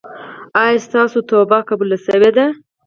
[0.63, 2.45] ایا ستاسو توبه قبوله شوې ده؟